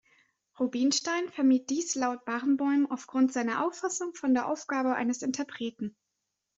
Rubinstein 0.59 1.29
vermied 1.29 1.69
dies 1.69 1.93
laut 1.93 2.25
Barenboim 2.25 2.87
aufgrund 2.89 3.31
seiner 3.31 3.63
Auffassung 3.63 4.15
von 4.15 4.33
der 4.33 4.47
Aufgabe 4.47 4.95
eines 4.95 5.21
Interpreten. 5.21 5.95